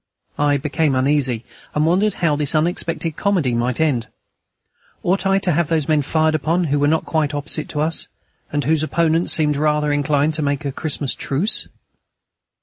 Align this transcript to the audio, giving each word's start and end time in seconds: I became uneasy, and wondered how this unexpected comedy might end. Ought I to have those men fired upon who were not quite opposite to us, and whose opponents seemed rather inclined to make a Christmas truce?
I 0.39 0.57
became 0.57 0.95
uneasy, 0.95 1.45
and 1.75 1.85
wondered 1.85 2.15
how 2.15 2.35
this 2.35 2.55
unexpected 2.55 3.17
comedy 3.17 3.53
might 3.53 3.79
end. 3.79 4.07
Ought 5.03 5.27
I 5.27 5.37
to 5.37 5.51
have 5.51 5.67
those 5.67 5.87
men 5.87 6.01
fired 6.01 6.33
upon 6.33 6.63
who 6.63 6.79
were 6.79 6.87
not 6.87 7.05
quite 7.05 7.35
opposite 7.35 7.69
to 7.69 7.81
us, 7.81 8.07
and 8.51 8.63
whose 8.63 8.81
opponents 8.81 9.31
seemed 9.31 9.55
rather 9.57 9.91
inclined 9.93 10.33
to 10.33 10.41
make 10.41 10.65
a 10.65 10.71
Christmas 10.71 11.13
truce? 11.13 11.67